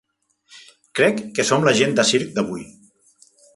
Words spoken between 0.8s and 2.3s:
Crec que som la gent de